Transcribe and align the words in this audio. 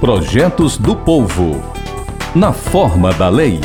Projetos 0.00 0.76
do 0.78 0.96
Povo. 0.96 1.62
Na 2.34 2.54
forma 2.54 3.12
da 3.12 3.28
lei. 3.28 3.60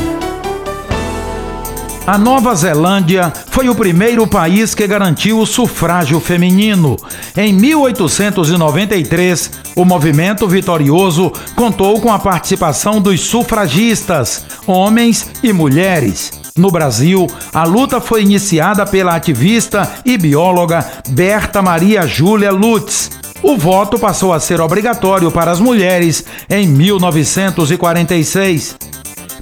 A 2.06 2.18
Nova 2.18 2.54
Zelândia 2.54 3.32
foi 3.48 3.70
o 3.70 3.76
primeiro 3.76 4.28
país 4.28 4.76
que 4.76 4.86
garantiu 4.86 5.40
o 5.40 5.46
sufrágio 5.46 6.20
feminino. 6.20 6.98
Em 7.38 7.54
1893, 7.54 9.50
o 9.78 9.86
movimento 9.86 10.46
vitorioso 10.46 11.32
contou 11.56 12.02
com 12.02 12.12
a 12.12 12.20
participação 12.20 13.00
dos 13.00 13.22
sufragistas, 13.22 14.46
homens 14.68 15.32
e 15.42 15.54
mulheres. 15.54 16.34
No 16.58 16.70
Brasil, 16.70 17.28
a 17.54 17.64
luta 17.64 18.02
foi 18.02 18.24
iniciada 18.24 18.86
pela 18.86 19.16
ativista 19.16 19.90
e 20.06 20.18
bióloga 20.18 20.86
Berta 21.08 21.62
Maria 21.62 22.06
Júlia 22.06 22.52
Lutz. 22.52 23.24
O 23.48 23.58
voto 23.58 24.00
passou 24.00 24.34
a 24.34 24.40
ser 24.40 24.60
obrigatório 24.60 25.32
para 25.32 25.52
as 25.52 25.60
mulheres 25.60 26.26
em 26.50 26.68
1946. 26.68 28.76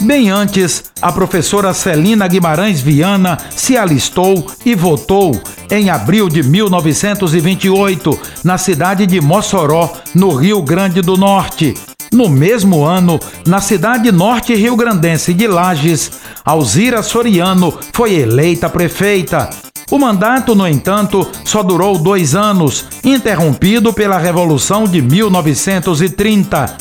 Bem 0.02 0.30
antes, 0.30 0.92
a 1.02 1.10
professora 1.10 1.74
Celina 1.74 2.28
Guimarães 2.28 2.82
Viana 2.82 3.38
se 3.50 3.78
alistou 3.78 4.46
e 4.66 4.76
votou 4.76 5.42
em 5.72 5.90
abril 5.90 6.28
de 6.28 6.44
1928 6.44 8.20
na 8.44 8.58
cidade 8.58 9.08
de 9.08 9.22
Mossoró, 9.22 9.94
no 10.14 10.36
Rio 10.36 10.62
Grande 10.62 11.02
do 11.02 11.16
Norte. 11.16 11.74
No 12.12 12.28
mesmo 12.28 12.84
ano, 12.84 13.18
na 13.48 13.62
cidade 13.62 14.12
norte 14.12 14.54
rio-grandense 14.54 15.34
de 15.34 15.48
Lages, 15.48 16.12
Alzira 16.44 17.02
Soriano 17.02 17.80
foi 17.94 18.16
eleita 18.16 18.70
prefeita. 18.70 19.50
O 19.94 20.00
mandato, 20.00 20.56
no 20.56 20.68
entanto, 20.68 21.30
só 21.46 21.62
durou 21.62 22.00
dois 22.00 22.34
anos, 22.34 22.84
interrompido 23.04 23.94
pela 23.94 24.18
Revolução 24.18 24.86
de 24.86 25.04
1930. 25.04 26.78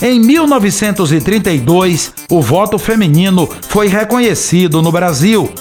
Em 0.00 0.18
1932, 0.18 2.14
o 2.30 2.40
voto 2.40 2.78
feminino 2.78 3.46
foi 3.68 3.88
reconhecido 3.88 4.80
no 4.80 4.90
Brasil. 4.90 5.52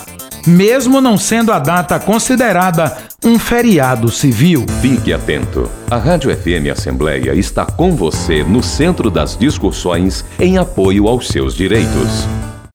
mesmo 0.46 1.02
não 1.02 1.18
sendo 1.18 1.52
a 1.52 1.59
data 1.59 2.00
considerada 2.00 2.96
um 3.25 3.40
feriado 3.40 4.09
civil. 4.09 4.66
Fique 4.81 5.14
atento. 5.14 5.70
A 5.90 5.97
Rádio 5.97 6.36
FM 6.36 6.72
Assembleia 6.72 7.34
está 7.34 7.66
com 7.66 7.96
você 7.96 8.44
no 8.44 8.62
centro 8.62 9.09
das 9.09 9.38
discussões 9.38 10.25
em 10.40 10.58
apoio 10.58 11.08
aos 11.08 11.28
seus 11.28 11.56
direitos. 11.56 12.28